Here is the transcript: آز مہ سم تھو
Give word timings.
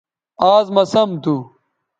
آز 0.53 0.65
مہ 0.75 0.83
سم 0.91 1.09
تھو 1.23 1.35